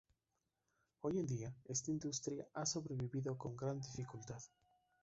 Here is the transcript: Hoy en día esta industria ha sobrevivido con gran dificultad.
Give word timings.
Hoy 1.01 1.19
en 1.19 1.27
día 1.27 1.53
esta 1.65 1.91
industria 1.91 2.47
ha 2.55 2.65
sobrevivido 2.65 3.37
con 3.37 3.55
gran 3.55 3.79
dificultad. 3.81 4.41